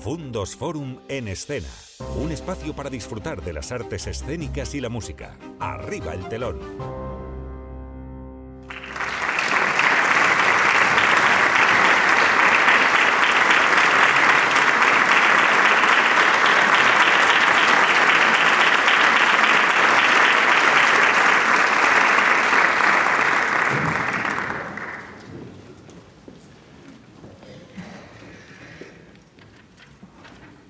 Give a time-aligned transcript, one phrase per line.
[0.00, 1.68] Fundos Forum en escena.
[2.16, 5.36] Un espacio para disfrutar de las artes escénicas y la música.
[5.58, 6.58] Arriba el telón.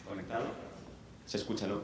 [0.09, 0.47] ¿Conectado?
[1.27, 1.83] ¿Se escucha, no?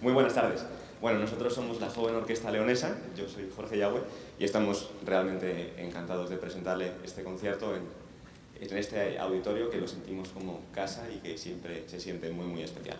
[0.00, 0.64] Muy buenas tardes.
[1.00, 4.02] Bueno, nosotros somos la joven orquesta leonesa, yo soy Jorge Yagüe
[4.40, 7.82] y estamos realmente encantados de presentarle este concierto en,
[8.60, 12.62] en este auditorio que lo sentimos como casa y que siempre se siente muy, muy
[12.62, 12.96] especial.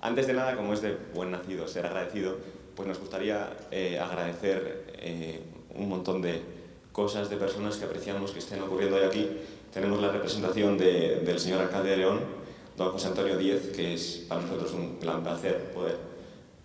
[0.00, 2.36] Antes de nada, como es de buen nacido ser agradecido,
[2.76, 5.40] pues nos gustaría eh, agradecer eh,
[5.74, 6.40] un montón de
[6.92, 9.28] cosas de personas que apreciamos que estén ocurriendo hoy aquí.
[9.72, 12.20] Tenemos la representación de- del señor alcalde de León,
[12.76, 15.96] don José Antonio Díez, que es para nosotros un gran placer poder,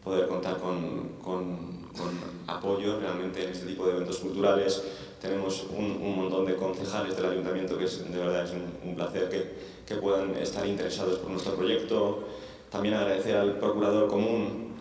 [0.04, 2.10] poder contar con, con- con
[2.48, 4.84] apoyo realmente en este tipo de eventos culturales.
[5.22, 9.30] Tenemos un, un montón de concejales del ayuntamiento que es, de verdad es un, placer
[9.30, 9.54] que,
[9.86, 12.24] que puedan estar interesados por nuestro proyecto.
[12.70, 14.76] También agradecer al procurador común,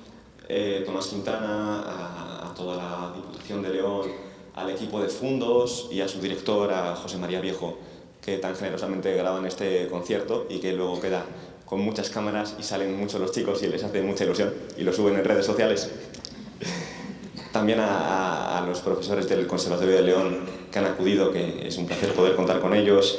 [0.48, 4.08] eh, Tomás Quintana, a, a toda la Diputación de León,
[4.55, 7.78] al equipo de fundos y a su director, a José María Viejo,
[8.22, 11.24] que tan generosamente graban este concierto y que luego queda
[11.64, 14.92] con muchas cámaras y salen muchos los chicos y les hace mucha ilusión y lo
[14.92, 15.91] suben en redes sociales.
[17.52, 20.38] También a, a- los profesores del Conservatorio de León
[20.70, 23.18] que han acudido, que es un placer poder contar con ellos.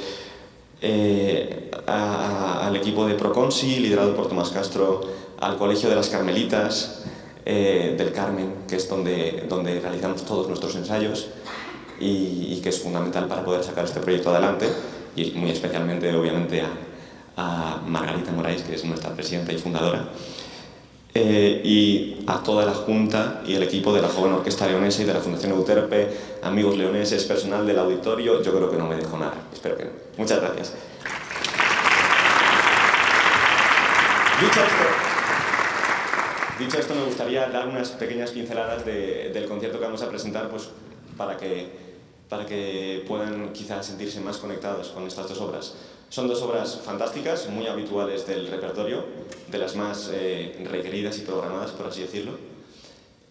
[0.81, 5.01] Eh, a- a- al equipo de Proconsi, liderado por Tomás Castro,
[5.39, 7.03] al Colegio de las Carmelitas
[7.45, 11.27] eh, del Carmen, que es donde, donde realizamos todos nuestros ensayos
[11.99, 14.67] y, y que es fundamental para poder sacar este proyecto adelante,
[15.15, 16.69] y muy especialmente, obviamente, a,
[17.35, 20.07] a Margarita Moraes, que es nuestra presidenta y fundadora.
[21.13, 25.05] Eh, y a toda la Junta y el equipo de la Joven Orquesta Leonesa y
[25.05, 26.07] de la Fundación Euterpe,
[26.41, 29.91] amigos leoneses, personal del auditorio, yo creo que no me dejo nada, espero que no.
[30.17, 30.73] Muchas gracias.
[34.39, 34.83] Dicho esto,
[36.59, 40.49] dicho esto, me gustaría dar unas pequeñas pinceladas de- del concierto que vamos a presentar
[40.49, 40.69] pues,
[41.17, 41.67] para, que,
[42.29, 45.73] para que puedan quizás sentirse más conectados con estas dos obras.
[46.11, 49.05] Son dos obras fantásticas, muy habituales del repertorio,
[49.47, 52.33] de las más eh, requeridas y programadas, por así decirlo.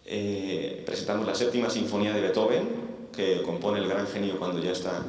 [0.06, 2.70] Eh, presentamos la séptima sinfonía de Beethoven,
[3.14, 5.02] que compone el gran genio cuando ya está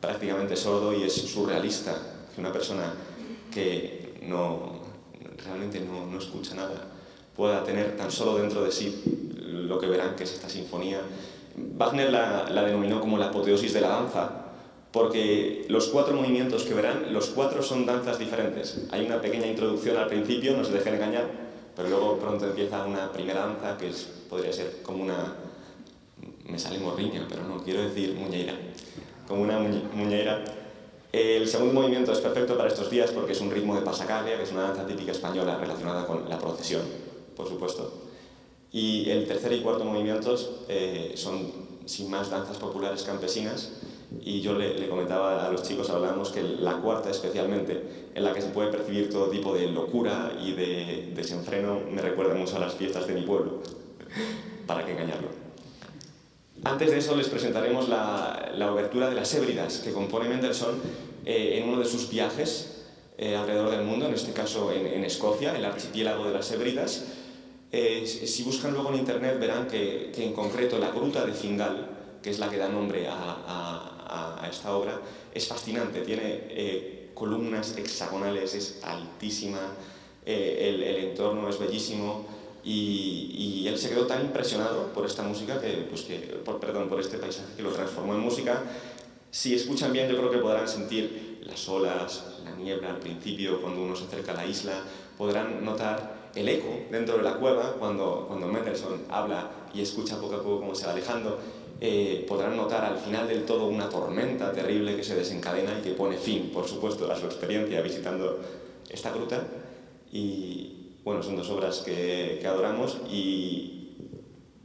[0.00, 1.92] prácticamente sordo y es surrealista,
[2.32, 2.94] que una persona
[3.52, 4.78] que no,
[5.44, 6.84] realmente no, no escucha nada
[7.34, 9.02] pueda tener tan solo dentro de sí
[9.44, 11.00] lo que verán que es esta sinfonía.
[11.56, 14.47] Wagner la, la denominó como la apoteosis de la danza,
[14.98, 18.80] porque los cuatro movimientos que verán, los cuatro son danzas diferentes.
[18.90, 21.30] Hay una pequeña introducción al principio, no se dejen engañar,
[21.76, 25.36] pero luego pronto empieza una primera danza que es, podría ser como una...
[26.44, 28.54] Me sale morriña, pero no, quiero decir muñeira.
[29.28, 30.42] Como una muñe- muñeira.
[31.12, 34.42] El segundo movimiento es perfecto para estos días porque es un ritmo de pasacaglia, que
[34.42, 36.82] es una danza típica española relacionada con la procesión,
[37.36, 38.02] por supuesto.
[38.72, 41.52] Y el tercer y cuarto movimientos eh, son,
[41.86, 43.74] sin más, danzas populares campesinas.
[44.24, 48.32] Y yo le, le comentaba a los chicos, hablábamos que la cuarta especialmente, en la
[48.32, 52.60] que se puede percibir todo tipo de locura y de desenfreno, me recuerda mucho a
[52.60, 53.62] las fiestas de mi pueblo.
[54.66, 55.28] ¿Para qué engañarlo?
[56.64, 60.80] Antes de eso les presentaremos la, la obertura de las Hébridas, que compone Mendelssohn
[61.24, 62.86] eh, en uno de sus viajes
[63.18, 67.04] eh, alrededor del mundo, en este caso en, en Escocia, el archipiélago de las Hébridas.
[67.70, 71.90] Eh, si buscan luego en internet verán que, que en concreto la gruta de Fingal,
[72.22, 75.00] que es la que da nombre a, a- a esta obra,
[75.32, 79.60] es fascinante, tiene eh, columnas hexagonales, es altísima,
[80.24, 82.26] eh, el, entorno es bellísimo
[82.62, 86.88] y, y él se quedó tan impresionado por esta música, que, pues que, por, perdón,
[86.88, 88.62] por este paisaje que lo transformó en música.
[89.30, 93.82] Si escuchan bien yo creo que podrán sentir las olas, la niebla al principio, cuando
[93.82, 94.82] uno se acerca a la isla,
[95.16, 100.36] podrán notar el eco dentro de la cueva cuando, cuando Mendelssohn habla y escucha poco
[100.36, 101.38] a poco cómo se va alejando.
[101.80, 105.92] Eh, podrán notar al final del todo una tormenta terrible que se desencadena y que
[105.92, 108.40] pone fin, por supuesto, a su experiencia visitando
[108.90, 109.46] esta gruta.
[110.10, 113.78] Y bueno, son dos obras que, que adoramos y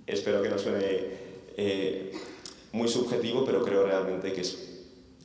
[0.07, 0.79] espero que no suene
[1.55, 2.11] eh,
[2.71, 4.69] muy subjetivo, pero creo realmente que es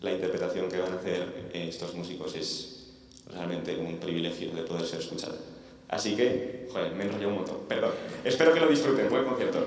[0.02, 2.92] la interpretación que van a hacer eh, estos músicos es
[3.32, 5.36] realmente un privilegio de poder ser escuchada.
[5.88, 7.92] Así que, joder, me he enrollado un montón, perdón.
[8.24, 9.66] Espero que lo disfruten, buen concierto.